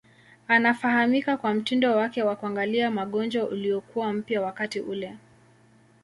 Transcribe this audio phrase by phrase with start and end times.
[0.47, 5.17] Anafahamika kwa mtindo wake wa kuangalia magonjwa uliokuwa mpya wakati ule.